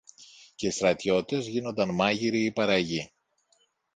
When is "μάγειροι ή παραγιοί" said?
1.95-3.11